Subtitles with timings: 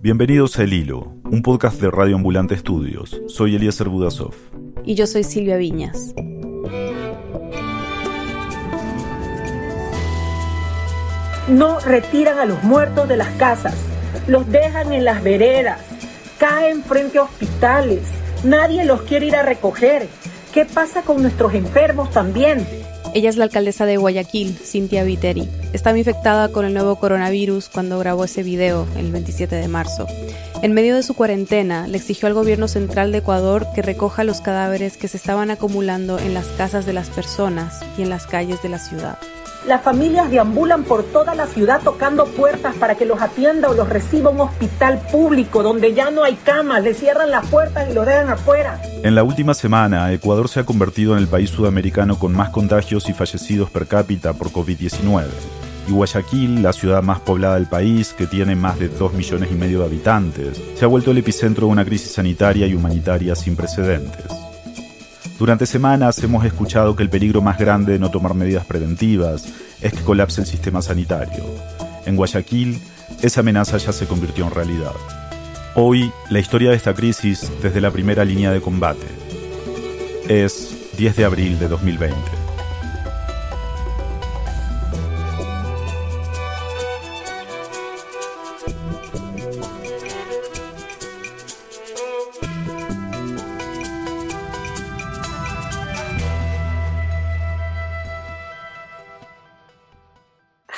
[0.00, 3.20] Bienvenidos a El Hilo, un podcast de Radio Ambulante Estudios.
[3.26, 4.34] Soy Eliezer Budasov.
[4.84, 6.14] Y yo soy Silvia Viñas.
[11.48, 13.74] No retiran a los muertos de las casas,
[14.26, 15.80] los dejan en las veredas,
[16.38, 18.02] caen frente a hospitales,
[18.44, 20.08] nadie los quiere ir a recoger.
[20.52, 22.66] ¿Qué pasa con nuestros enfermos también?
[23.14, 25.48] Ella es la alcaldesa de Guayaquil, Cintia Viteri.
[25.72, 30.06] Estaba infectada con el nuevo coronavirus cuando grabó ese video el 27 de marzo.
[30.62, 34.40] En medio de su cuarentena, le exigió al gobierno central de Ecuador que recoja los
[34.40, 38.62] cadáveres que se estaban acumulando en las casas de las personas y en las calles
[38.62, 39.18] de la ciudad.
[39.66, 43.88] Las familias deambulan por toda la ciudad tocando puertas para que los atienda o los
[43.88, 48.06] reciba un hospital público donde ya no hay camas, le cierran las puertas y los
[48.06, 48.80] dejan afuera.
[49.02, 53.08] En la última semana, Ecuador se ha convertido en el país sudamericano con más contagios
[53.08, 55.24] y fallecidos per cápita por COVID-19.
[55.88, 59.54] Y Guayaquil, la ciudad más poblada del país, que tiene más de 2 millones y
[59.54, 63.56] medio de habitantes, se ha vuelto el epicentro de una crisis sanitaria y humanitaria sin
[63.56, 64.35] precedentes.
[65.38, 69.92] Durante semanas hemos escuchado que el peligro más grande de no tomar medidas preventivas es
[69.92, 71.44] que colapse el sistema sanitario.
[72.06, 72.80] En Guayaquil,
[73.20, 74.92] esa amenaza ya se convirtió en realidad.
[75.74, 79.06] Hoy, la historia de esta crisis desde la primera línea de combate.
[80.26, 82.35] Es 10 de abril de 2020.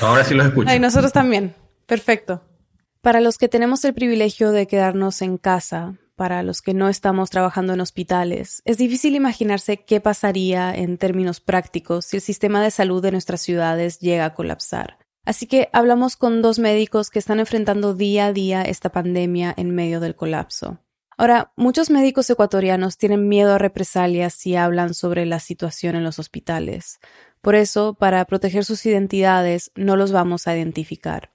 [0.09, 0.71] Ahora sí los escucho.
[0.71, 1.55] Ay, nosotros también.
[1.87, 2.43] Perfecto.
[3.03, 7.31] Para los que tenemos el privilegio de quedarnos en casa, para los que no estamos
[7.31, 12.71] trabajando en hospitales, es difícil imaginarse qué pasaría en términos prácticos si el sistema de
[12.71, 14.99] salud de nuestras ciudades llega a colapsar.
[15.25, 19.75] Así que hablamos con dos médicos que están enfrentando día a día esta pandemia en
[19.75, 20.79] medio del colapso.
[21.19, 26.19] Ahora, muchos médicos ecuatorianos tienen miedo a represalias si hablan sobre la situación en los
[26.21, 27.01] hospitales.
[27.41, 31.31] Por eso, para proteger sus identidades, no los vamos a identificar.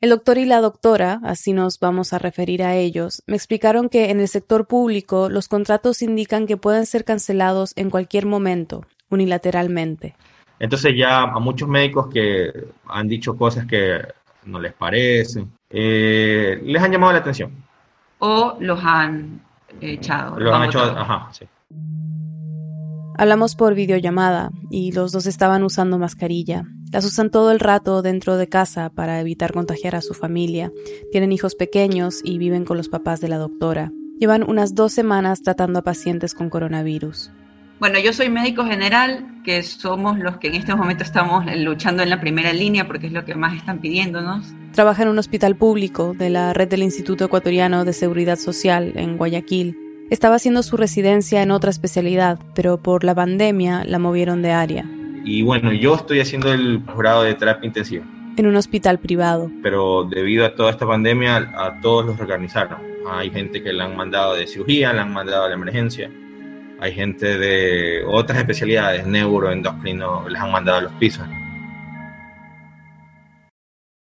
[0.00, 4.10] El doctor y la doctora, así nos vamos a referir a ellos, me explicaron que
[4.10, 10.14] en el sector público los contratos indican que pueden ser cancelados en cualquier momento, unilateralmente.
[10.60, 12.52] Entonces ya a muchos médicos que
[12.86, 14.00] han dicho cosas que
[14.44, 17.52] no les parecen, eh, les han llamado la atención.
[18.20, 19.40] O los han
[19.80, 20.38] echado.
[20.38, 21.44] Los han hecho, ajá, sí.
[23.20, 26.68] Hablamos por videollamada y los dos estaban usando mascarilla.
[26.92, 30.70] Las usan todo el rato dentro de casa para evitar contagiar a su familia.
[31.10, 33.90] Tienen hijos pequeños y viven con los papás de la doctora.
[34.20, 37.32] Llevan unas dos semanas tratando a pacientes con coronavirus.
[37.80, 42.10] Bueno, yo soy médico general, que somos los que en este momento estamos luchando en
[42.10, 44.46] la primera línea porque es lo que más están pidiéndonos.
[44.70, 49.16] Trabaja en un hospital público de la red del Instituto Ecuatoriano de Seguridad Social en
[49.16, 54.52] Guayaquil estaba haciendo su residencia en otra especialidad, pero por la pandemia la movieron de
[54.52, 54.84] área.
[55.24, 58.04] Y bueno, yo estoy haciendo el grado de terapia intensiva.
[58.36, 59.50] En un hospital privado.
[59.62, 62.78] Pero debido a toda esta pandemia, a todos los reorganizaron.
[63.10, 66.10] Hay gente que le han mandado de cirugía, le han mandado a la emergencia.
[66.80, 71.26] Hay gente de otras especialidades, neuro, endocrino, les han mandado a los pisos.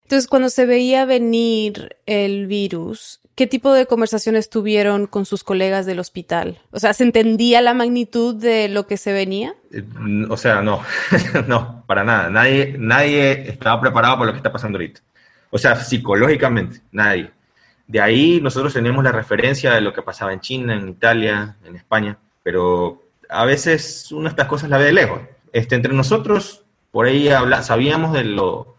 [0.05, 5.85] Entonces, cuando se veía venir el virus, ¿qué tipo de conversaciones tuvieron con sus colegas
[5.85, 6.61] del hospital?
[6.71, 9.57] O sea, ¿se entendía la magnitud de lo que se venía?
[9.73, 9.83] Eh,
[10.31, 10.81] o sea, no,
[11.49, 12.31] no, para nada.
[12.31, 15.01] Nadie, nadie estaba preparado para lo que está pasando ahorita.
[15.51, 17.33] O sea, psicológicamente, nadie.
[17.89, 21.75] De ahí nosotros tenemos la referencia de lo que pasaba en China, en Italia, en
[21.75, 25.21] España, pero a veces una de estas cosas la ve de lejos.
[25.53, 28.77] Este, entre nosotros, por ahí habla, sabíamos de lo,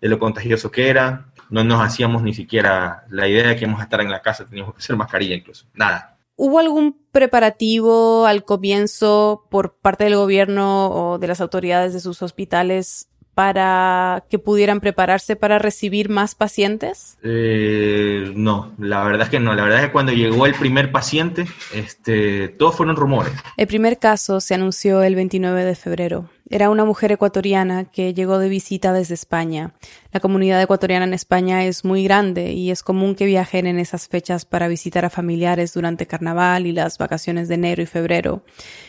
[0.00, 3.80] de lo contagioso que era, no nos hacíamos ni siquiera la idea de que íbamos
[3.80, 6.16] a estar en la casa, teníamos que hacer mascarilla incluso, nada.
[6.36, 12.22] ¿Hubo algún preparativo al comienzo por parte del gobierno o de las autoridades de sus
[12.22, 17.18] hospitales para que pudieran prepararse para recibir más pacientes?
[17.22, 19.54] Eh, no, la verdad es que no.
[19.54, 23.32] La verdad es que cuando llegó el primer paciente, este, todos fueron rumores.
[23.56, 26.28] El primer caso se anunció el 29 de febrero.
[26.52, 29.72] Era una mujer ecuatoriana que llegó de visita desde España.
[30.10, 34.08] La comunidad ecuatoriana en España es muy grande y es común que viajen en esas
[34.08, 38.42] fechas para visitar a familiares durante carnaval y las vacaciones de enero y febrero.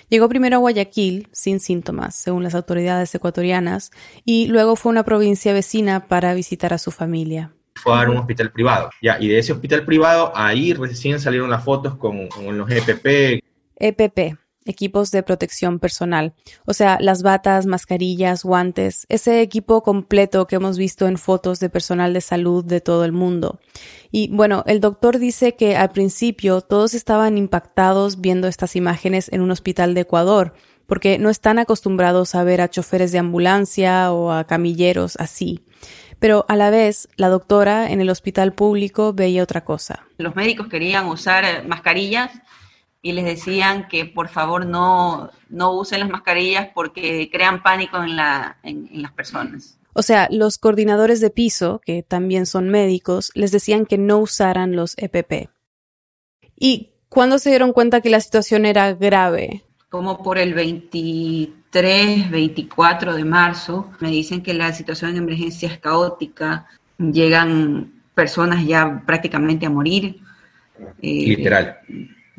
[0.10, 3.92] Llegó primero a Guayaquil, sin síntomas, según las autoridades ecuatorianas,
[4.26, 8.18] y luego fue a una provincia vecina para visitar a su familia fue a un
[8.18, 8.92] hospital privado.
[9.02, 13.44] Ya, y de ese hospital privado, ahí recién salieron las fotos con, con los EPP.
[13.76, 16.34] EPP, equipos de protección personal,
[16.66, 21.70] o sea, las batas, mascarillas, guantes, ese equipo completo que hemos visto en fotos de
[21.70, 23.60] personal de salud de todo el mundo.
[24.12, 29.42] Y bueno, el doctor dice que al principio todos estaban impactados viendo estas imágenes en
[29.42, 30.54] un hospital de Ecuador,
[30.86, 35.64] porque no están acostumbrados a ver a choferes de ambulancia o a camilleros así.
[36.20, 40.06] Pero a la vez, la doctora en el hospital público veía otra cosa.
[40.18, 42.32] Los médicos querían usar mascarillas
[43.02, 48.16] y les decían que por favor no, no usen las mascarillas porque crean pánico en,
[48.16, 49.78] la, en, las personas.
[49.94, 54.76] O sea, los coordinadores de piso, que también son médicos, les decían que no usaran
[54.76, 55.50] los EPP.
[56.56, 59.64] ¿Y cuándo se dieron cuenta que la situación era grave?
[59.90, 65.80] Como por el 23, 24 de marzo, me dicen que la situación en emergencia es
[65.80, 66.68] caótica,
[66.98, 70.20] llegan personas ya prácticamente a morir.
[71.02, 71.80] Eh, Literal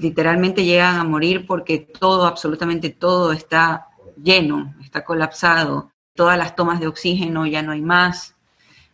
[0.03, 3.87] literalmente llegan a morir porque todo, absolutamente todo está
[4.23, 5.91] lleno, está colapsado.
[6.15, 8.35] Todas las tomas de oxígeno ya no hay más,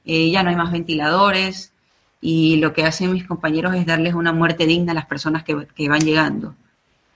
[0.05, 1.73] eh, ya no hay más ventiladores
[2.21, 5.67] y lo que hacen mis compañeros es darles una muerte digna a las personas que,
[5.75, 6.55] que van llegando,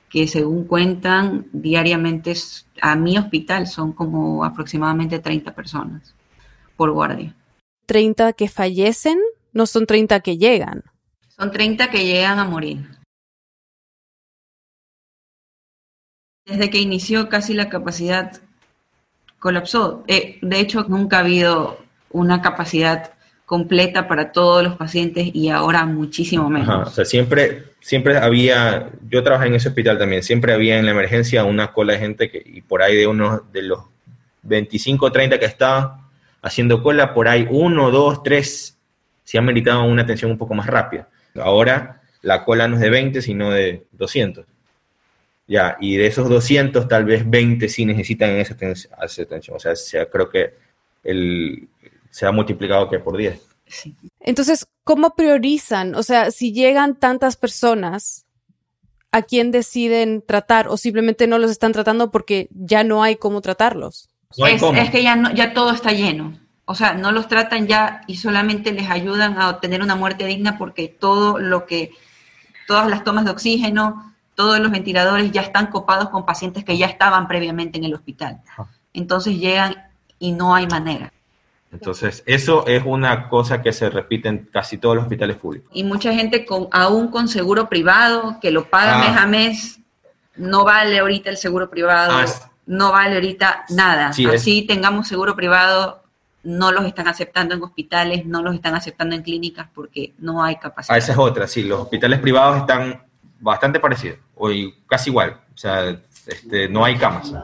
[0.08, 2.34] que según cuentan diariamente
[2.80, 6.14] a mi hospital son como aproximadamente 30 personas
[6.76, 7.34] por guardia.
[7.86, 9.18] ¿30 que fallecen?
[9.52, 10.82] No son 30 que llegan.
[11.28, 13.01] Son 30 que llegan a morir.
[16.46, 18.32] Desde que inició casi la capacidad
[19.38, 20.04] colapsó.
[20.06, 21.78] Eh, de hecho, nunca ha habido
[22.10, 23.12] una capacidad
[23.44, 26.88] completa para todos los pacientes y ahora muchísimo menos.
[26.88, 30.92] o sea, siempre, siempre había, yo trabajé en ese hospital también, siempre había en la
[30.92, 33.80] emergencia una cola de gente que, y por ahí de unos de los
[34.42, 36.02] 25 o 30 que estaban
[36.40, 38.78] haciendo cola, por ahí uno, dos, tres,
[39.24, 41.08] se han meritado una atención un poco más rápida.
[41.34, 44.46] Ahora la cola no es de 20, sino de 200.
[45.52, 49.54] Ya, y de esos 200, tal vez 20 sí necesitan esa atención.
[49.54, 50.54] O sea, creo que
[51.04, 51.68] el,
[52.08, 53.38] se ha multiplicado que por 10.
[54.20, 55.94] Entonces, ¿cómo priorizan?
[55.94, 58.24] O sea, si llegan tantas personas,
[59.10, 63.42] ¿a quién deciden tratar o simplemente no los están tratando porque ya no hay cómo
[63.42, 64.08] tratarlos?
[64.38, 66.40] es, que ya, no, ya todo está lleno.
[66.64, 70.56] O sea, no los tratan ya y solamente les ayudan a obtener una muerte digna
[70.56, 71.90] porque todo lo que,
[72.66, 76.86] todas las tomas de oxígeno, todos los ventiladores ya están copados con pacientes que ya
[76.86, 78.40] estaban previamente en el hospital.
[78.92, 79.74] Entonces llegan
[80.18, 81.12] y no hay manera.
[81.72, 85.70] Entonces, eso es una cosa que se repite en casi todos los hospitales públicos.
[85.72, 89.08] Y mucha gente con, aún con seguro privado, que lo paga ah.
[89.08, 89.80] mes a mes,
[90.36, 92.26] no vale ahorita el seguro privado, ah,
[92.66, 94.08] no vale ahorita nada.
[94.08, 96.02] Así tengamos seguro privado,
[96.42, 100.56] no los están aceptando en hospitales, no los están aceptando en clínicas porque no hay
[100.56, 100.94] capacidad.
[100.94, 103.02] Ah, esa es otra, sí, los hospitales privados están
[103.42, 104.48] bastante parecido, o
[104.86, 107.34] casi igual, o sea, este, no hay camas.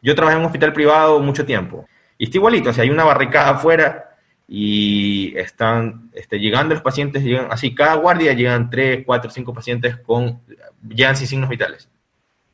[0.00, 3.04] Yo trabajé en un hospital privado mucho tiempo, y está igualito, o sea, hay una
[3.04, 4.16] barricada afuera
[4.46, 9.96] y están este, llegando los pacientes, llegan así, cada guardia llegan tres, cuatro, cinco pacientes
[9.98, 10.40] con,
[10.88, 11.90] llegan sin signos vitales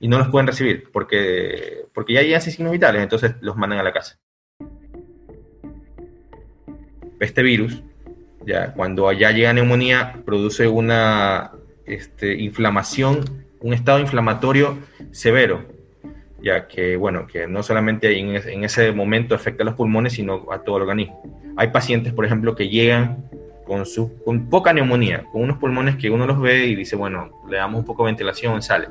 [0.01, 3.79] y no los pueden recibir porque, porque ya llegan sin signos vitales, entonces los mandan
[3.79, 4.19] a la casa.
[7.21, 7.83] Este virus,
[8.45, 11.53] ya cuando allá llega neumonía, produce una
[11.87, 13.25] este, inflamación,
[13.61, 14.79] un estado inflamatorio
[15.11, 15.65] severo,
[16.43, 20.59] ya que, bueno, que no solamente en, ese momento afecta a los pulmones, sino a
[20.59, 21.23] todo el organismo.
[21.57, 23.25] Hay pacientes, por ejemplo, que llegan
[23.67, 27.43] con, su, con poca neumonía, con unos pulmones que uno los ve y dice, bueno,
[27.49, 28.89] le damos un poco de ventilación, sale,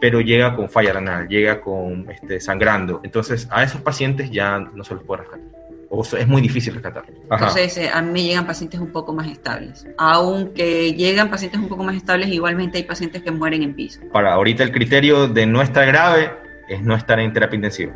[0.00, 3.00] pero llega con falla renal, llega con este, sangrando.
[3.02, 5.61] Entonces, a esos pacientes ya no se los puede rescatar
[5.94, 7.04] o es muy difícil rescatar.
[7.30, 9.86] Entonces, eh, a mí me llegan pacientes un poco más estables.
[9.98, 14.00] Aunque llegan pacientes un poco más estables, igualmente hay pacientes que mueren en piso.
[14.10, 16.32] Para ahorita el criterio de no estar grave
[16.66, 17.92] es no estar en terapia intensiva.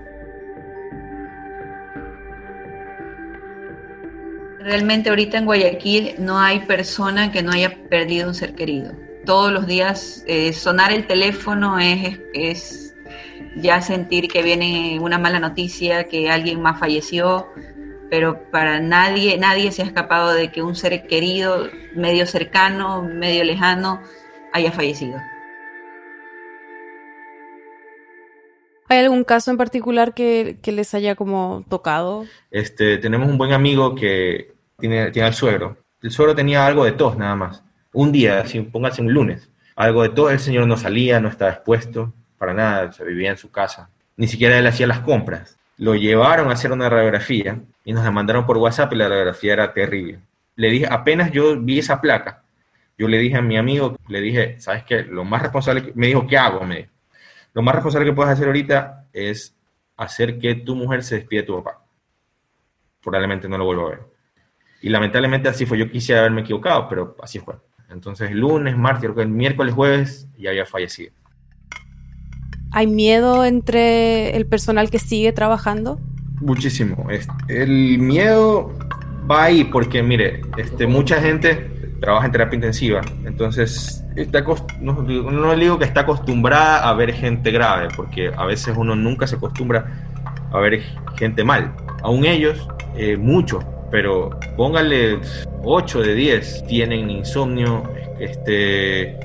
[4.61, 8.93] Realmente ahorita en Guayaquil no hay persona que no haya perdido un ser querido.
[9.25, 12.95] Todos los días eh, sonar el teléfono es, es
[13.57, 17.49] ya sentir que viene una mala noticia, que alguien más falleció,
[18.11, 23.45] pero para nadie, nadie se ha escapado de que un ser querido, medio cercano, medio
[23.45, 24.01] lejano,
[24.53, 25.19] haya fallecido.
[28.89, 32.25] ¿Hay algún caso en particular que, les haya como tocado?
[32.51, 35.77] Este, tenemos un buen amigo que tiene, tiene al suegro.
[36.03, 37.65] El suegro tenía algo de tos nada más.
[37.93, 39.51] Un día, así, póngase un lunes.
[39.75, 43.39] Algo de tos, el señor no salía, no estaba expuesto para nada, se vivía en
[43.39, 43.91] su casa.
[44.17, 45.59] Ni siquiera él hacía las compras.
[45.79, 49.53] Lo llevaron a hacer una radiografía y nos la mandaron por WhatsApp y la radiografía
[49.53, 50.21] era terrible.
[50.57, 52.43] Le dije, apenas yo vi esa placa,
[52.99, 55.03] yo le dije a mi amigo, le dije, ¿sabes qué?
[55.03, 56.65] Lo más responsable, me dijo, ¿qué hago?
[56.65, 56.89] Me
[57.53, 59.55] Lo más responsable que puedes hacer ahorita es
[59.97, 61.83] hacer que tu mujer se despide de tu papá.
[63.03, 64.01] Probablemente no lo vuelva a ver.
[64.81, 65.79] Y lamentablemente así fue.
[65.79, 67.55] Yo quisiera haberme equivocado, pero así fue.
[67.89, 71.13] Entonces, lunes, martes, el miércoles, jueves, ya había fallecido.
[72.71, 75.99] ¿Hay miedo entre el personal que sigue trabajando?
[76.41, 77.07] Muchísimo.
[77.49, 78.73] El miedo
[79.31, 81.71] va ahí porque, mire, este, mucha gente
[82.01, 84.45] trabaja en terapia intensiva, entonces está,
[84.81, 89.27] no, no digo que está acostumbrada a ver gente grave, porque a veces uno nunca
[89.27, 90.07] se acostumbra
[90.53, 90.83] a ver
[91.17, 91.75] gente mal.
[92.03, 95.19] Aún ellos, eh, muchos, pero póngale
[95.65, 97.83] 8 de 10 tienen insomnio,
[98.21, 99.19] este,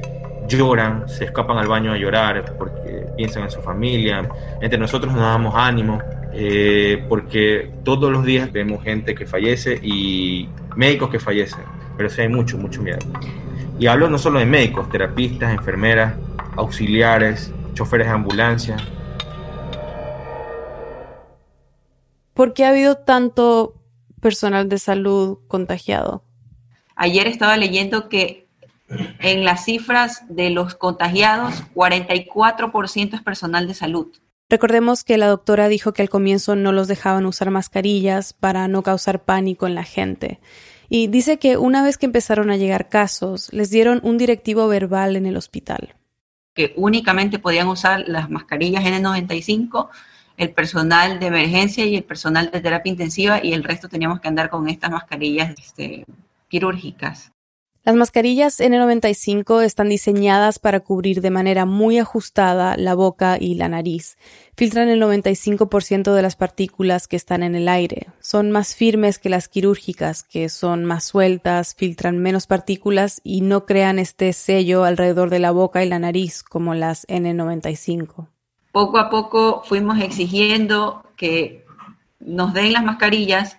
[0.47, 4.27] lloran, se escapan al baño a llorar porque piensan en su familia.
[4.61, 6.01] Entre nosotros nos damos ánimo
[6.33, 11.63] eh, porque todos los días vemos gente que fallece y médicos que fallecen,
[11.97, 12.99] pero sí hay mucho, mucho miedo.
[13.79, 16.15] Y hablo no solo de médicos, terapistas, enfermeras,
[16.55, 18.77] auxiliares, choferes de ambulancia.
[22.33, 23.75] ¿Por qué ha habido tanto
[24.21, 26.23] personal de salud contagiado?
[26.95, 28.40] Ayer estaba leyendo que
[29.19, 34.07] en las cifras de los contagiados, 44% es personal de salud.
[34.49, 38.83] Recordemos que la doctora dijo que al comienzo no los dejaban usar mascarillas para no
[38.83, 40.41] causar pánico en la gente.
[40.89, 45.15] Y dice que una vez que empezaron a llegar casos, les dieron un directivo verbal
[45.15, 45.95] en el hospital.
[46.53, 49.87] Que únicamente podían usar las mascarillas N95,
[50.35, 54.27] el personal de emergencia y el personal de terapia intensiva, y el resto teníamos que
[54.27, 56.05] andar con estas mascarillas este,
[56.49, 57.31] quirúrgicas.
[57.83, 63.69] Las mascarillas N95 están diseñadas para cubrir de manera muy ajustada la boca y la
[63.69, 64.19] nariz.
[64.55, 68.09] Filtran el 95% de las partículas que están en el aire.
[68.19, 73.65] Son más firmes que las quirúrgicas, que son más sueltas, filtran menos partículas y no
[73.65, 78.27] crean este sello alrededor de la boca y la nariz como las N95.
[78.71, 81.65] Poco a poco fuimos exigiendo que
[82.19, 83.57] nos den las mascarillas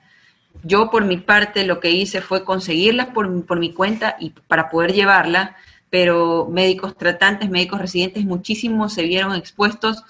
[0.62, 4.70] yo por mi parte lo que hice fue conseguirlas por, por mi cuenta y para
[4.70, 5.56] poder llevarla,
[5.90, 10.02] pero médicos tratantes, médicos residentes, muchísimos se vieron expuestos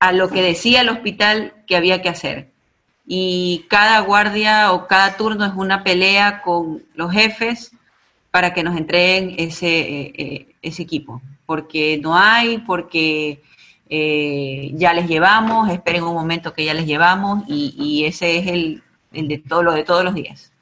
[0.00, 2.48] a lo que decía el hospital que había que hacer.
[3.06, 7.72] Y cada guardia o cada turno es una pelea con los jefes
[8.30, 13.42] para que nos entreguen ese, eh, eh, ese equipo, porque no hay, porque
[13.88, 18.46] eh, ya les llevamos, esperen un momento que ya les llevamos y, y ese es
[18.46, 20.52] el, el de todo lo de todos los días.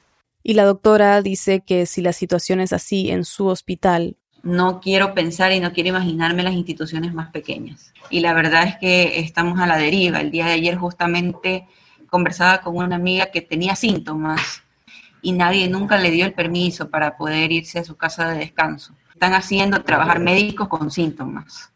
[0.43, 4.15] Y la doctora dice que si la situación es así en su hospital.
[4.43, 7.93] No quiero pensar y no quiero imaginarme las instituciones más pequeñas.
[8.09, 10.21] Y la verdad es que estamos a la deriva.
[10.21, 11.67] El día de ayer justamente
[12.09, 14.63] conversaba con una amiga que tenía síntomas
[15.21, 18.93] y nadie nunca le dio el permiso para poder irse a su casa de descanso.
[19.11, 21.73] Están haciendo trabajar médicos con síntomas.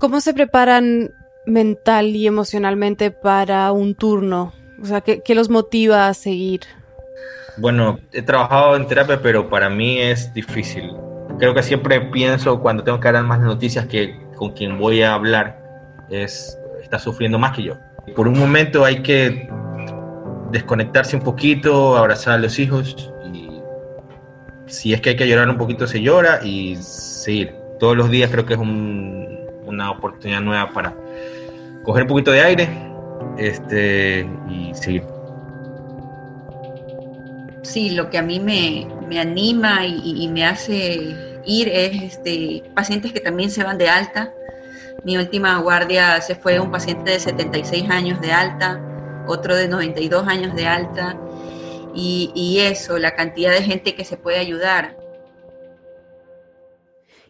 [0.00, 1.10] ¿Cómo se preparan
[1.46, 6.60] mental y emocionalmente para un turno o sea, ¿qué, los motiva a seguir?
[7.58, 10.92] Bueno, he trabajado en terapia, pero para mí es difícil.
[11.38, 15.14] Creo que siempre pienso cuando tengo que dar más noticias que con quien voy a
[15.14, 15.60] hablar
[16.10, 17.74] es, está sufriendo más que yo.
[18.16, 19.48] Por un momento hay que
[20.50, 23.60] desconectarse un poquito, abrazar a los hijos y
[24.66, 27.54] si es que hay que llorar un poquito se llora y seguir.
[27.78, 30.94] Todos los días creo que es una oportunidad nueva para
[31.82, 32.90] coger un poquito de aire
[33.36, 35.04] este, y seguir.
[37.62, 43.20] Sí, lo que a mí me, anima y, me hace ir es este, pacientes que
[43.20, 44.32] también se van de alta.
[45.04, 48.80] Mi última guardia se fue un paciente de 76 años de alta,
[49.26, 51.16] otro de 92 años de alta,
[51.94, 54.99] y eso, la cantidad de gente que se puede ayudar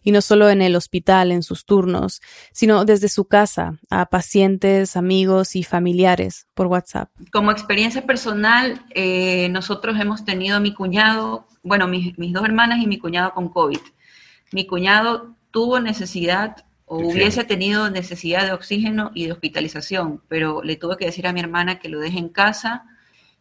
[0.02, 2.21] y no solo en el hospital en sus turnos,
[2.52, 7.11] sino desde su casa a pacientes, amigos y familiares por WhatsApp.
[7.33, 12.87] Como experiencia personal, eh, nosotros hemos tenido a mi cuñado, bueno, mis, dos hermanas y
[12.87, 13.80] mi cuñado con COVID.
[14.52, 20.76] Mi cuñado tuvo necesidad o hubiese tenido necesidad de oxígeno y de hospitalización, pero le
[20.76, 22.85] tuve que decir a mi hermana que lo deje en casa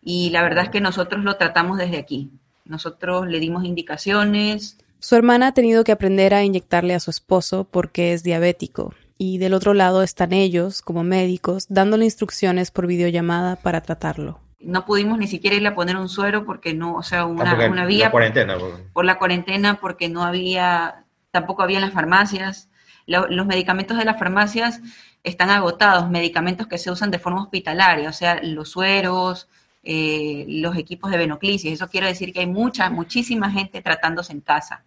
[0.03, 2.29] y la verdad es que nosotros lo tratamos desde aquí.
[2.65, 7.63] Nosotros le dimos indicaciones, su hermana ha tenido que aprender a inyectarle a su esposo
[7.63, 13.58] porque es diabético, y del otro lado están ellos, como médicos, dándole instrucciones por videollamada
[13.58, 14.39] para tratarlo.
[14.60, 17.70] No pudimos ni siquiera irle a poner un suero porque no, o sea, una, ah,
[17.70, 18.06] una vía...
[18.06, 18.58] La cuarentena.
[18.94, 22.70] Por la cuarentena, porque no había, tampoco había en las farmacias.
[23.06, 24.82] los medicamentos de las farmacias
[25.24, 29.50] están agotados, medicamentos que se usan de forma hospitalaria, o sea, los sueros,
[29.84, 31.74] eh, los equipos de venoclisis.
[31.74, 34.84] Eso quiere decir que hay mucha, muchísima gente tratándose en casa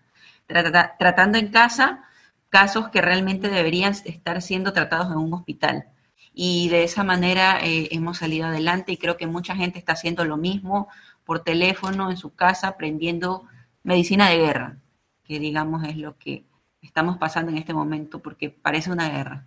[0.99, 2.04] tratando en casa
[2.52, 5.87] casos que realmente deberían estar siendo tratados en un hospital.
[6.35, 10.25] Y de esa manera eh, hemos salido adelante y creo que mucha gente está haciendo
[10.26, 10.88] lo mismo
[11.25, 13.44] por teléfono, en su casa, aprendiendo
[13.82, 14.76] medicina de guerra,
[15.25, 16.44] que digamos es lo que
[16.82, 19.47] estamos pasando en este momento porque parece una guerra.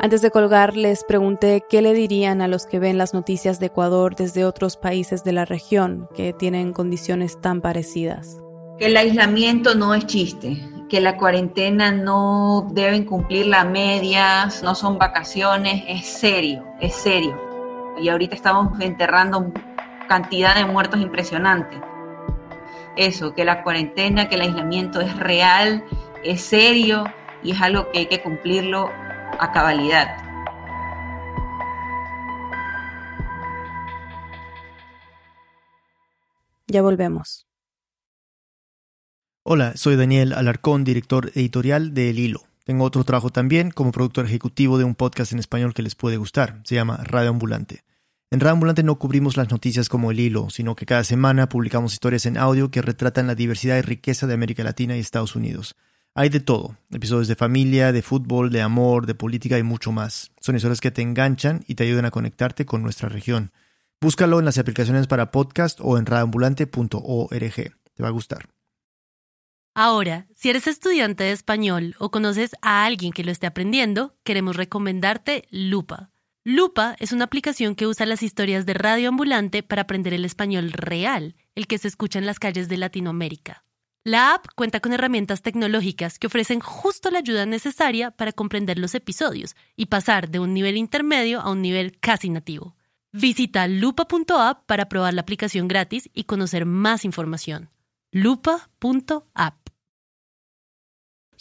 [0.00, 3.66] Antes de colgar, les pregunté qué le dirían a los que ven las noticias de
[3.66, 8.43] Ecuador desde otros países de la región que tienen condiciones tan parecidas.
[8.78, 14.74] Que el aislamiento no es chiste, que la cuarentena no deben cumplir las medias, no
[14.74, 17.40] son vacaciones, es serio, es serio.
[18.00, 19.52] Y ahorita estamos enterrando
[20.08, 21.80] cantidad de muertos impresionante.
[22.96, 25.84] Eso, que la cuarentena, que el aislamiento es real,
[26.24, 27.04] es serio
[27.44, 28.90] y es algo que hay que cumplirlo
[29.38, 30.16] a cabalidad.
[36.66, 37.46] Ya volvemos.
[39.46, 42.44] Hola, soy Daniel Alarcón, director editorial de El Hilo.
[42.64, 46.16] Tengo otro trabajo también como productor ejecutivo de un podcast en español que les puede
[46.16, 46.62] gustar.
[46.64, 47.84] Se llama Radio Ambulante.
[48.30, 51.92] En Radio Ambulante no cubrimos las noticias como el hilo, sino que cada semana publicamos
[51.92, 55.76] historias en audio que retratan la diversidad y riqueza de América Latina y Estados Unidos.
[56.14, 60.32] Hay de todo, episodios de familia, de fútbol, de amor, de política y mucho más.
[60.40, 63.52] Son historias que te enganchan y te ayudan a conectarte con nuestra región.
[64.00, 67.54] Búscalo en las aplicaciones para podcast o en radioambulante.org.
[67.94, 68.53] Te va a gustar.
[69.76, 74.54] Ahora, si eres estudiante de español o conoces a alguien que lo esté aprendiendo, queremos
[74.54, 76.10] recomendarte Lupa.
[76.44, 80.70] Lupa es una aplicación que usa las historias de Radio Ambulante para aprender el español
[80.70, 83.64] real, el que se escucha en las calles de Latinoamérica.
[84.04, 88.94] La app cuenta con herramientas tecnológicas que ofrecen justo la ayuda necesaria para comprender los
[88.94, 92.76] episodios y pasar de un nivel intermedio a un nivel casi nativo.
[93.12, 97.70] Visita lupa.app para probar la aplicación gratis y conocer más información.
[98.12, 99.63] lupa.app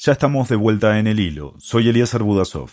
[0.05, 1.53] ya estamos de vuelta en el hilo.
[1.59, 2.69] Soy Elías Budasov.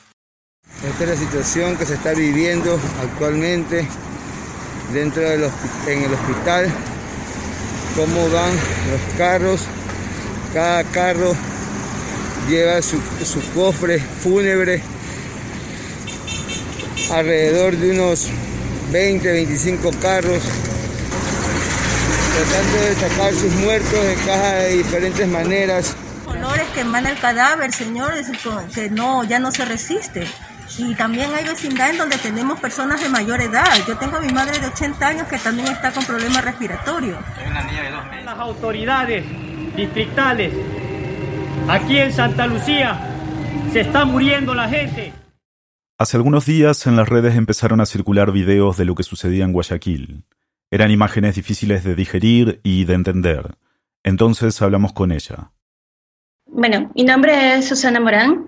[0.85, 3.87] Esta es la situación que se está viviendo actualmente
[4.93, 5.45] dentro del
[5.87, 6.67] en el hospital.
[7.95, 9.61] Cómo van los carros.
[10.53, 11.33] Cada carro
[12.49, 14.83] lleva su, su cofre fúnebre.
[17.13, 18.29] Alrededor de unos
[18.91, 20.43] 20, 25 carros
[22.35, 25.95] tratando de sacar sus muertos de caja de diferentes maneras
[26.75, 28.31] que emana el cadáver, Señor, es
[28.75, 30.27] que no, ya no se resiste.
[30.79, 33.67] Y también hay vecindad en donde tenemos personas de mayor edad.
[33.87, 37.19] Yo tengo a mi madre de 80 años que también está con problemas respiratorios.
[38.25, 39.25] Las autoridades
[39.75, 40.55] distritales,
[41.69, 43.01] aquí en Santa Lucía,
[43.73, 45.13] se está muriendo la gente.
[45.99, 49.53] Hace algunos días en las redes empezaron a circular videos de lo que sucedía en
[49.53, 50.25] Guayaquil.
[50.71, 53.57] Eran imágenes difíciles de digerir y de entender.
[54.05, 55.51] Entonces hablamos con ella.
[56.53, 58.47] Bueno, mi nombre es Susana Morán.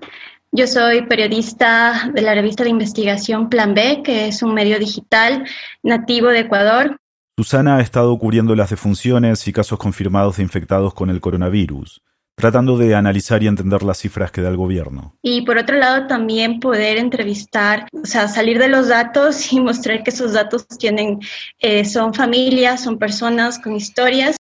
[0.51, 5.45] Yo soy periodista de la revista de investigación Plan B, que es un medio digital
[5.83, 6.97] nativo de Ecuador.
[7.37, 12.03] Susana ha estado cubriendo las defunciones y casos confirmados de infectados con el coronavirus,
[12.35, 15.15] tratando de analizar y entender las cifras que da el gobierno.
[15.23, 20.03] Y por otro lado, también poder entrevistar, o sea, salir de los datos y mostrar
[20.03, 21.19] que esos datos tienen,
[21.59, 24.35] eh, son familias, son personas con historias.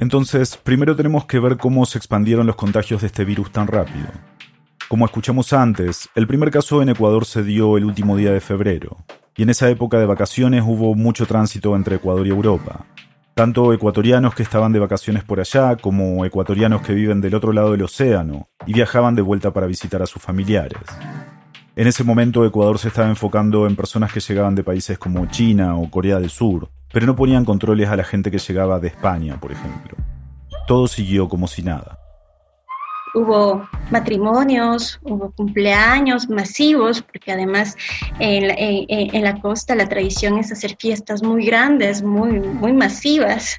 [0.00, 4.08] Entonces, primero tenemos que ver cómo se expandieron los contagios de este virus tan rápido.
[4.88, 8.96] Como escuchamos antes, el primer caso en Ecuador se dio el último día de febrero,
[9.36, 12.86] y en esa época de vacaciones hubo mucho tránsito entre Ecuador y Europa.
[13.34, 17.72] Tanto ecuatorianos que estaban de vacaciones por allá como ecuatorianos que viven del otro lado
[17.72, 20.80] del océano y viajaban de vuelta para visitar a sus familiares.
[21.76, 25.76] En ese momento Ecuador se estaba enfocando en personas que llegaban de países como China
[25.76, 29.38] o Corea del Sur, pero no ponían controles a la gente que llegaba de España,
[29.40, 29.96] por ejemplo.
[30.66, 31.98] Todo siguió como si nada.
[33.14, 37.76] Hubo matrimonios, hubo cumpleaños masivos, porque además
[38.20, 43.58] en, la costa la tradición es hacer fiestas muy grandes, muy, muy masivas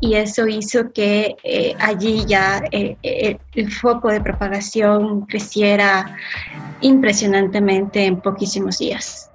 [0.00, 6.16] y eso hizo que eh, allí ya eh, eh, el foco de propagación creciera
[6.80, 9.29] impresionantemente en poquísimos días.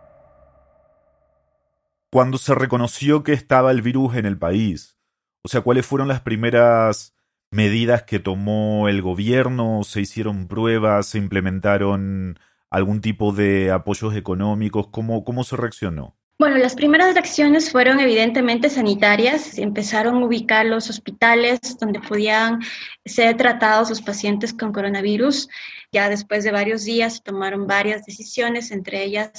[2.12, 4.98] Cuando se reconoció que estaba el virus en el país,
[5.44, 7.16] o sea, ¿cuáles fueron las primeras
[7.52, 9.84] medidas que tomó el gobierno?
[9.84, 11.08] ¿Se hicieron pruebas?
[11.08, 12.40] ¿Se implementaron
[12.70, 14.88] algún tipo de apoyos económicos?
[14.88, 16.18] ¿Cómo, cómo se reaccionó?
[16.38, 19.58] Bueno, las primeras reacciones fueron evidentemente sanitarias.
[19.58, 22.60] Empezaron a ubicar los hospitales donde podían
[23.06, 25.48] ser tratados los pacientes con coronavirus.
[25.94, 29.32] Ya después de varios días tomaron varias decisiones, entre ellas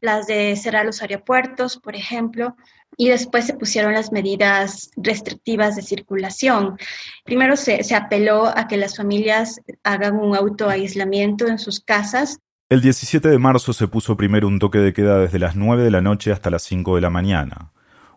[0.00, 2.56] las de cerrar los aeropuertos, por ejemplo,
[2.96, 6.78] y después se pusieron las medidas restrictivas de circulación.
[7.24, 12.38] Primero se, se apeló a que las familias hagan un autoaislamiento en sus casas.
[12.70, 15.90] El 17 de marzo se puso primero un toque de queda desde las 9 de
[15.90, 17.72] la noche hasta las 5 de la mañana.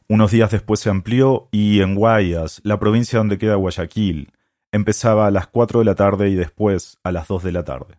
[0.10, 4.34] Unos días después se amplió y en Guayas, la provincia donde queda Guayaquil,
[4.74, 7.96] empezaba a las 4 de la tarde y después a las 2 de la tarde.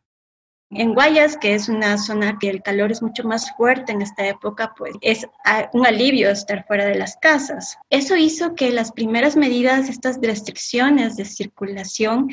[0.69, 4.29] En Guayas, que es una zona que el calor es mucho más fuerte en esta
[4.29, 5.27] época, pues es
[5.73, 7.79] un alivio estar fuera de las casas.
[7.89, 12.29] Eso hizo que las primeras medidas, estas restricciones de circulación,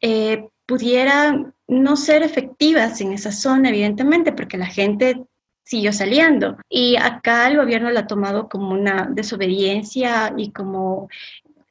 [0.00, 5.24] eh, pudieran no ser efectivas en esa zona, evidentemente, porque la gente
[5.64, 6.58] siguió saliendo.
[6.68, 11.08] Y acá el gobierno lo ha tomado como una desobediencia y como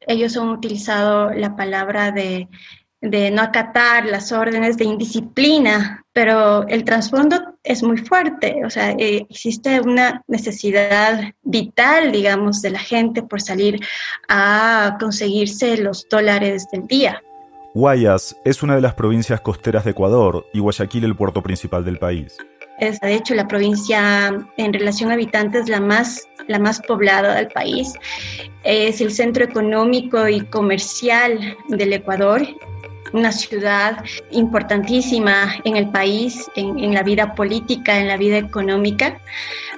[0.01, 2.49] ellos han utilizado la palabra de
[3.01, 8.91] de no acatar las órdenes de indisciplina, pero el trasfondo es muy fuerte, o sea,
[8.91, 13.79] eh, existe una necesidad vital, digamos, de la gente por salir
[14.27, 17.21] a conseguirse los dólares del día.
[17.77, 21.99] Guayas es una de las provincias costeras de Ecuador y Guayaquil el puerto principal del
[21.99, 22.35] país.
[22.79, 27.49] Es de hecho la provincia en relación a habitantes la más, la más poblada del
[27.49, 27.93] país.
[28.63, 32.41] Es el centro económico y comercial del Ecuador
[33.13, 39.19] una ciudad importantísima en el país, en, la vida política, en la vida económica,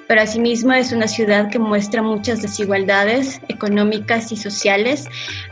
[0.09, 5.05] pero asimismo es una ciudad que muestra muchas desigualdades económicas y sociales.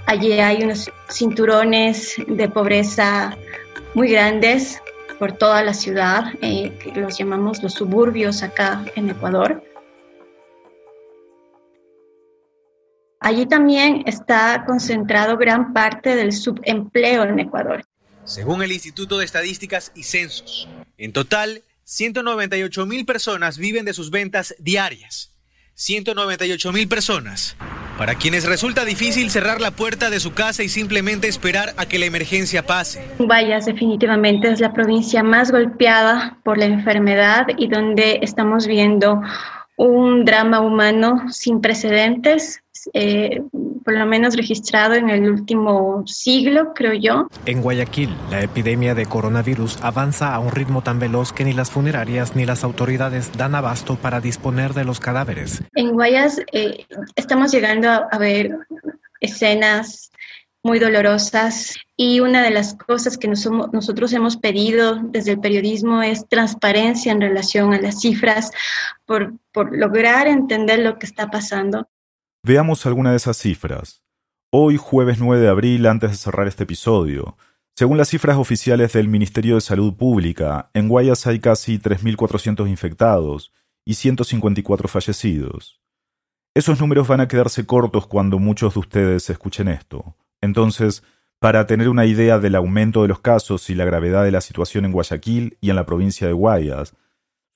[0.08, 3.38] Allí hay unos cinturones de pobreza
[3.94, 4.82] muy grandes
[5.20, 9.64] por toda la ciudad, eh, los llamamos los suburbios acá en Ecuador.
[13.20, 17.84] Allí también está concentrado gran parte del subempleo en Ecuador.
[18.24, 20.68] Según el Instituto de Estadísticas y Censos,
[20.98, 25.34] en total, 198 mil personas viven de sus ventas diarias.
[25.76, 27.56] 198 mil personas,
[27.98, 31.98] para quienes resulta difícil cerrar la puerta de su casa y simplemente esperar a que
[31.98, 33.08] la emergencia pase.
[33.20, 39.22] Vallas definitivamente es la provincia más golpeada por la enfermedad y donde estamos viendo
[39.78, 42.64] un drama humano sin precedentes
[42.94, 43.42] eh,
[43.84, 47.28] por lo menos registrado en el último siglo, creo yo.
[47.46, 51.72] En Guayaquil, la epidemia de coronavirus avanza a un ritmo tan veloz que ni las
[51.72, 55.64] funerarias ni las autoridades dan abasto para disponer de los cadáveres.
[55.76, 56.86] En Guayas eh,
[57.16, 58.58] estamos llegando a, ver
[59.22, 60.12] escenas
[60.64, 66.28] muy dolorosas y una de las cosas que nosotros hemos pedido desde el periodismo es
[66.28, 68.52] transparencia en relación a las cifras
[69.06, 71.88] por, por lograr entender lo que está pasando.
[72.44, 74.04] Veamos alguna de esas cifras.
[74.52, 77.38] Hoy, jueves 9 de abril, antes de cerrar este episodio,
[77.76, 83.52] según las cifras oficiales del Ministerio de Salud Pública, en Guayas hay casi 3.400 infectados
[83.86, 85.82] y 154 fallecidos.
[86.56, 90.16] Esos números van a quedarse cortos cuando muchos de ustedes escuchen esto.
[90.42, 91.04] Entonces,
[91.40, 94.86] para tener una idea del aumento de los casos y la gravedad de la situación
[94.86, 96.96] en Guayaquil y en la provincia de Guayas,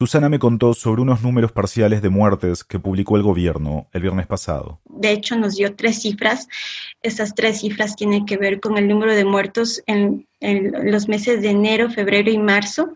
[0.01, 4.25] Susana me contó sobre unos números parciales de muertes que publicó el gobierno el viernes
[4.25, 4.81] pasado.
[4.85, 6.47] De hecho, nos dio tres cifras.
[7.03, 11.51] Esas tres cifras tienen que ver con el número de muertos en, los meses de
[11.51, 12.91] enero, febrero y marzo.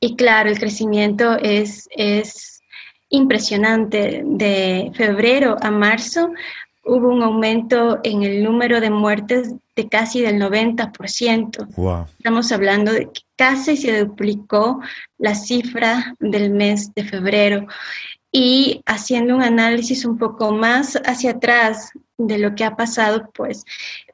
[0.00, 2.60] Y claro, el crecimiento es, es
[3.08, 4.20] impresionante.
[4.22, 6.30] De febrero a marzo
[6.84, 12.06] hubo un aumento en el número de muertes de casi del 90%.
[12.18, 14.80] Estamos hablando de que casi se duplicó
[15.18, 17.66] la cifra del mes de febrero.
[18.30, 23.64] Y haciendo un análisis un poco más hacia atrás de lo que ha pasado, pues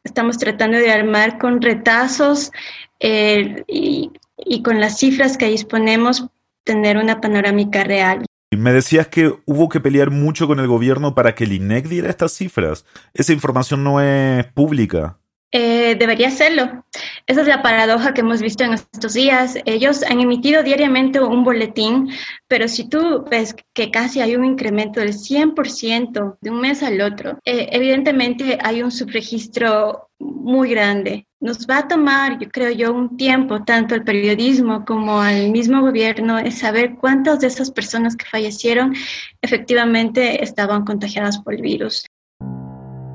[0.05, 2.51] estamos tratando de armar con retazos
[2.99, 6.27] eh, y, y con las cifras que disponemos
[6.65, 8.25] tener una panorámica real.
[8.53, 12.11] Me decías que hubo que pelear mucho con el gobierno para que el INEC diera
[12.11, 12.85] estas cifras.
[13.15, 15.19] Esa información no es pública.
[15.53, 16.85] Eh, debería serlo.
[17.27, 19.57] Esa es la paradoja que hemos visto en estos días.
[19.65, 22.11] Ellos han emitido diariamente un boletín,
[22.47, 27.01] pero si tú ves que casi hay un incremento del 100% de un mes al
[27.01, 31.27] otro, eh, evidentemente hay un subregistro muy grande.
[31.41, 35.81] Nos va a tomar, yo creo yo, un tiempo, tanto al periodismo como al mismo
[35.81, 38.95] gobierno, es saber cuántas de esas personas que fallecieron
[39.43, 42.05] efectivamente estaban contagiadas por el virus.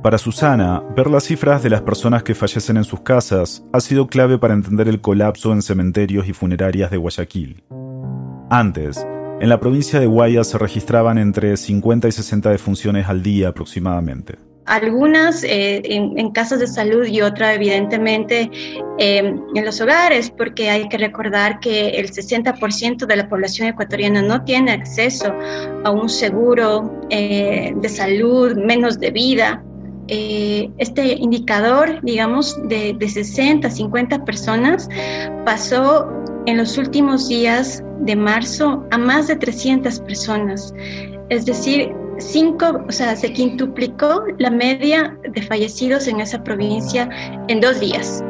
[0.05, 4.05] Para Susana, ver las cifras de las personas que fallecen en sus casas ha sido
[4.05, 7.63] clave para entender el colapso en cementerios y funerarias de Guayaquil.
[8.51, 9.03] Antes,
[9.41, 14.35] en la provincia de Guayas se registraban entre 50 y 60 defunciones al día aproximadamente.
[14.67, 18.51] algunas eh, en, casas de salud y otra evidentemente
[18.99, 24.21] eh, en los hogares, porque hay que recordar que el 60% de la población ecuatoriana
[24.21, 25.33] no tiene acceso
[25.83, 29.64] a un seguro eh, de salud, menos de vida.
[30.07, 34.87] Este indicador, digamos, de, de 60, 50 personas
[35.45, 36.07] pasó
[36.45, 40.73] en los últimos días de marzo a más de 300 personas.
[41.29, 47.09] Es decir, cinco, o sea, se quintuplicó la media de fallecidos en esa provincia
[47.47, 48.23] en dos días.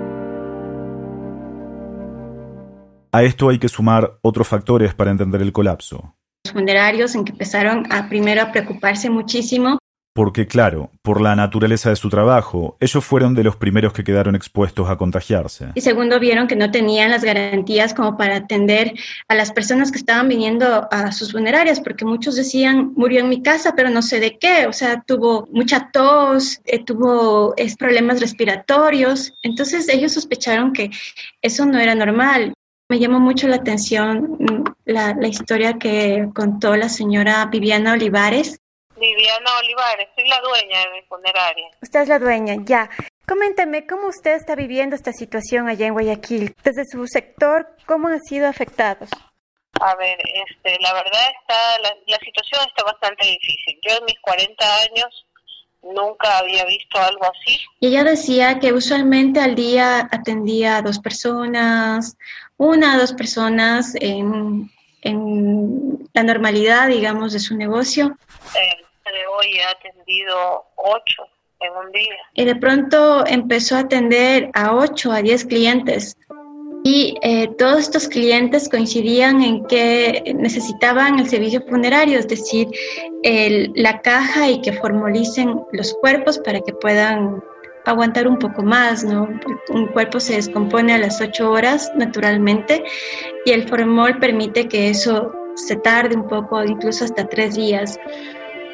[3.11, 6.15] A esto hay que sumar otros factores para entender el colapso.
[6.45, 9.77] Los funerarios en que empezaron a primero a preocuparse muchísimo
[10.15, 14.33] porque claro, por la naturaleza de su trabajo, ellos fueron de los primeros que quedaron
[14.33, 15.67] expuestos a contagiarse.
[15.75, 18.93] Y segundo, vieron que no tenían las garantías como para atender
[19.27, 23.43] a las personas que estaban viniendo a sus funerarias, porque muchos decían, murió en mi
[23.43, 29.33] casa, pero no sé de qué, o sea, tuvo mucha tos, eh, tuvo problemas respiratorios,
[29.43, 30.91] entonces ellos sospecharon que
[31.41, 32.53] eso no era normal.
[32.87, 38.61] Me llamó mucho la atención mm, la, la historia que contó la señora Viviana Olivares,
[38.97, 41.67] Viviana Olivares, soy la dueña de mi funeraria.
[41.81, 42.89] Usted es la dueña, ya.
[43.27, 46.55] Coméntame, ¿cómo usted está viviendo esta situación allá en Guayaquil?
[46.63, 49.09] Desde su sector, ¿cómo han sido afectados?
[49.81, 53.79] A ver, este, la verdad está, la, la situación está bastante difícil.
[53.87, 55.25] Yo en mis 40 años
[55.81, 57.59] nunca había visto algo así.
[57.79, 62.17] Y ella decía que usualmente al día atendía a dos personas,
[62.57, 68.17] una o dos personas en, en la normalidad, digamos, de su negocio.
[68.55, 71.23] Eh, de hoy he atendido ocho
[71.59, 72.15] en un día.
[72.33, 76.17] Y de pronto empezó a atender a ocho, a diez clientes.
[76.83, 82.67] Y eh, todos estos clientes coincidían en que necesitaban el servicio funerario, es decir,
[83.23, 87.41] el, la caja y que formalicen los cuerpos para que puedan
[87.85, 89.27] aguantar un poco más, ¿no?
[89.69, 92.83] Un cuerpo se descompone a las ocho horas naturalmente
[93.45, 97.97] y el formol permite que eso se tarde un poco, incluso hasta tres días.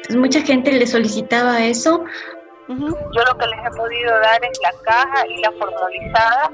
[0.02, 2.04] Entonces mucha gente le solicitaba eso.
[2.68, 6.50] Yo lo que les he podido dar es la caja y la formalizada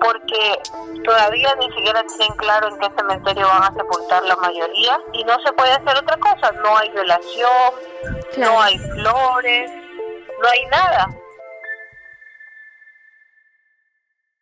[0.00, 0.58] porque
[1.04, 5.38] todavía ni siquiera tienen claro en qué cementerio van a sepultar la mayoría y no
[5.44, 7.72] se puede hacer otra cosa, no hay violación,
[8.38, 9.70] no hay flores,
[10.42, 11.08] no hay nada.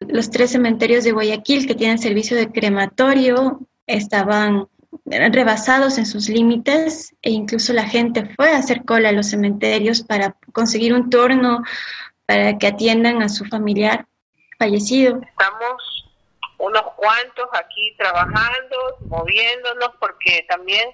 [0.01, 4.69] Los tres cementerios de Guayaquil que tienen servicio de crematorio estaban
[5.07, 10.03] rebasados en sus límites e incluso la gente fue a hacer cola a los cementerios
[10.03, 11.63] para conseguir un turno
[12.27, 14.07] para que atiendan a su familiar
[14.59, 15.21] fallecido.
[15.23, 16.03] Estamos
[16.59, 18.77] unos cuantos aquí trabajando,
[19.09, 20.89] moviéndonos, porque también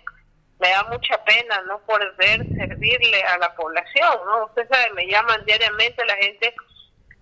[0.58, 4.46] me da mucha pena no poder servirle a la población, ¿no?
[4.46, 6.54] Usted sabe, me llaman diariamente la gente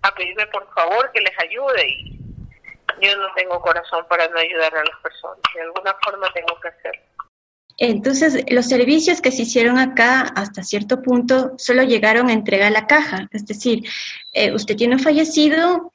[0.03, 2.16] a pedirme por favor que les ayude y
[3.01, 5.39] yo no tengo corazón para no ayudar a las personas.
[5.55, 7.03] De alguna forma tengo que hacerlo.
[7.79, 12.87] Entonces, los servicios que se hicieron acá hasta cierto punto solo llegaron a entregar la
[12.87, 13.29] caja.
[13.33, 13.85] Es decir,
[14.33, 15.93] eh, usted tiene un fallecido,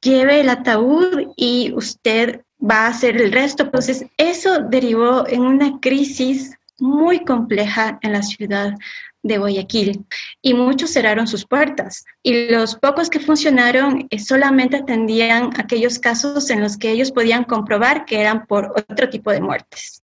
[0.00, 3.64] lleve el ataúd y usted va a hacer el resto.
[3.64, 8.74] Entonces, eso derivó en una crisis muy compleja en la ciudad
[9.22, 10.04] de Guayaquil
[10.40, 16.48] y muchos cerraron sus puertas y los pocos que funcionaron eh, solamente atendían aquellos casos
[16.50, 20.02] en los que ellos podían comprobar que eran por otro tipo de muertes.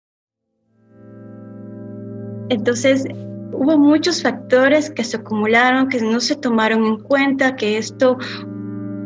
[2.49, 3.05] Entonces,
[3.53, 8.17] hubo muchos factores que se acumularon, que no se tomaron en cuenta, que esto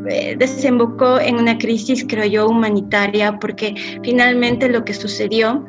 [0.07, 5.65] eh, desembocó en una crisis, creo yo, humanitaria, porque finalmente lo que sucedió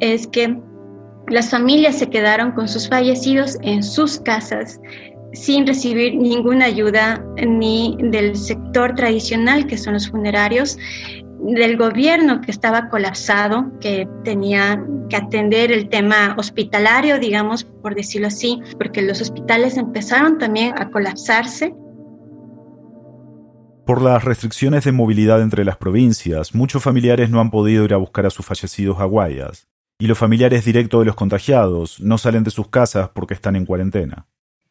[0.00, 0.58] es que
[1.30, 4.80] las familias se quedaron con sus fallecidos en sus casas
[5.32, 10.76] sin recibir ninguna ayuda ni del sector tradicional, que son los funerarios,
[11.40, 18.26] del gobierno que estaba colapsado, que tenía que atender el tema hospitalario, digamos, por decirlo
[18.26, 21.74] así, porque los hospitales empezaron también a colapsarse.
[23.86, 27.98] Por las restricciones de movilidad entre las provincias, muchos familiares no han podido ir a
[27.98, 32.42] buscar a sus fallecidos a Guayas y los familiares directos de los contagiados no salen
[32.42, 34.26] de sus casas porque están en cuarentena.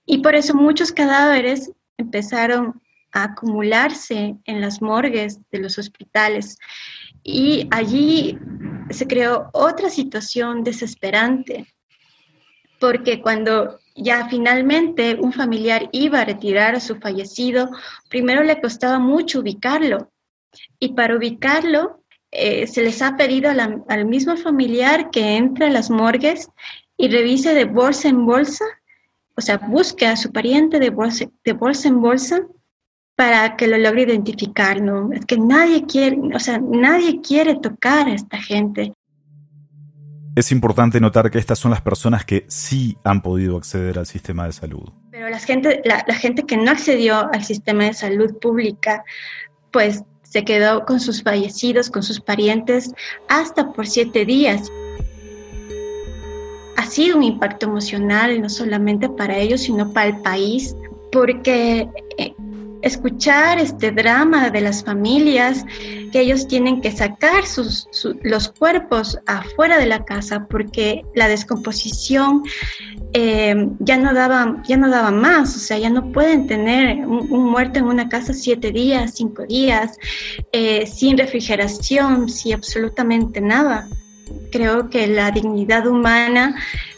[0.05, 6.57] Y por eso muchos cadáveres empezaron a acumularse en las morgues de los hospitales.
[7.23, 8.39] Y allí
[8.89, 11.67] se creó otra situación desesperante,
[12.79, 17.69] porque cuando ya finalmente un familiar iba a retirar a su fallecido,
[18.09, 20.11] primero le costaba mucho ubicarlo.
[20.79, 21.99] Y para ubicarlo
[22.31, 26.49] eh, se les ha pedido al mismo familiar que entre a las morgues
[26.97, 28.65] y revise de bolsa en bolsa
[29.39, 32.41] o sea, busque a su pariente de bolsa, de bolsa en bolsa
[33.15, 35.13] para que lo logre identificar, ¿no?
[35.13, 38.91] Es que nadie quiere, o sea, nadie quiere tocar a esta gente.
[40.35, 44.45] Es importante notar que estas son las personas que sí han podido acceder al sistema
[44.45, 44.89] de salud.
[45.09, 49.05] Pero la gente, la, la gente que no accedió al sistema de salud pública,
[49.71, 52.93] pues se quedó con sus fallecidos, con sus parientes,
[53.27, 54.71] hasta por siete días.
[56.77, 60.75] Ha sido un impacto emocional, no solamente para ellos, sino para el país,
[61.11, 62.33] porque eh,
[62.81, 65.65] escuchar este drama de las familias
[66.11, 67.87] que ellos tienen que sacar sus,
[68.23, 72.43] los cuerpos afuera de la casa porque la descomposición
[73.13, 77.27] eh, ya no daba ya no daba más o sea ya no pueden tener un,
[77.49, 79.97] muerto en una casa siete días cinco días
[80.51, 83.87] eh, sin refrigeración sin absolutamente nada.
[84.51, 86.55] Creo que la dignidad humana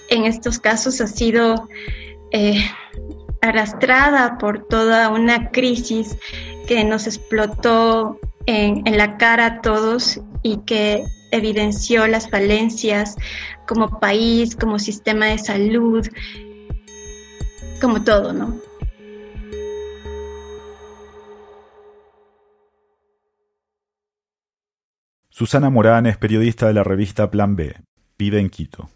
[0.10, 1.70] en estos casos ha sido
[2.32, 2.64] eh,
[3.42, 6.18] arrastrada por toda una crisis
[6.68, 13.16] que nos explotó en, la cara a todos y que evidenció las falencias
[13.68, 16.08] como país, como sistema de salud,
[17.80, 18.56] como todo, ¿no?
[25.30, 27.76] Susana Morán es periodista de la revista Plan B,
[28.18, 28.90] vive en Quito.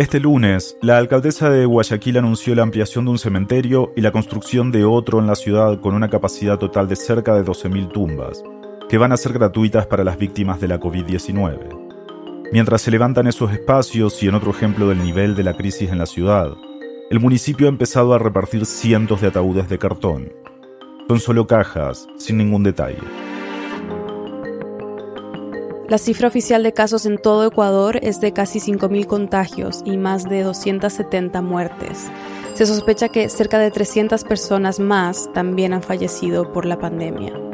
[0.00, 4.72] Este lunes, la alcaldesa de Guayaquil anunció la ampliación de un cementerio y la construcción
[4.72, 8.42] de otro en la ciudad con una capacidad total de cerca de 12.000 tumbas,
[8.88, 12.48] que van a ser gratuitas para las víctimas de la COVID-19.
[12.50, 15.98] Mientras se levantan esos espacios y en otro ejemplo del nivel de la crisis en
[15.98, 16.48] la ciudad,
[17.10, 20.32] el municipio ha empezado a repartir cientos de ataúdes de cartón.
[21.08, 23.29] Son solo cajas, sin ningún detalle.
[25.90, 30.22] La cifra oficial de casos en todo Ecuador es de casi 5.000 contagios y más
[30.22, 32.06] de 270 muertes.
[32.54, 37.49] Se sospecha que cerca de 300 personas más también han fallecido por la pandemia.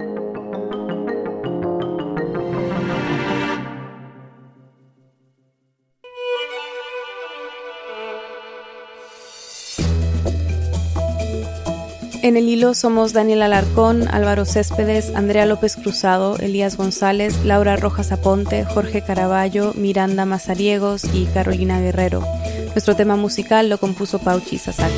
[12.26, 18.10] En el hilo somos Daniel Alarcón, Álvaro Céspedes, Andrea López Cruzado, Elías González, Laura Rojas
[18.10, 22.26] Aponte, Jorge Caraballo, Miranda Mazariegos y Carolina Guerrero.
[22.70, 24.92] Nuestro tema musical lo compuso Pauchi Sasaki.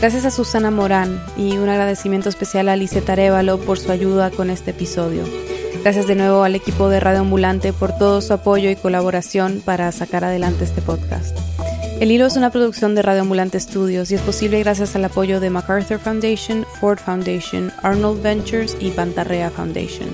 [0.00, 4.48] Gracias a Susana Morán y un agradecimiento especial a Liseta Arevalo por su ayuda con
[4.48, 5.24] este episodio.
[5.82, 9.92] Gracias de nuevo al equipo de Radio Ambulante por todo su apoyo y colaboración para
[9.92, 11.36] sacar adelante este podcast.
[12.00, 15.40] El Hilo es una producción de Radio Ambulante Studios y es posible gracias al apoyo
[15.40, 20.08] de MacArthur Foundation, Ford Foundation, Arnold Ventures y Bantarrea Foundation.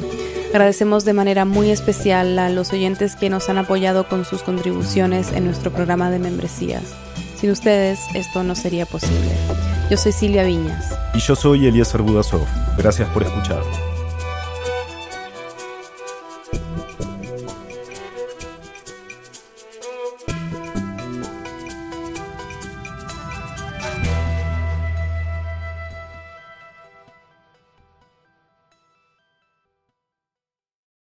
[0.51, 5.33] Agradecemos de manera muy especial a los oyentes que nos han apoyado con sus contribuciones
[5.33, 6.85] en nuestro programa de membresías.
[7.37, 9.31] Sin ustedes, esto no sería posible.
[9.91, 10.95] Yo soy Silvia Viñas.
[11.15, 12.47] Y yo soy Elías Budasov.
[12.77, 13.63] Gracias por escuchar.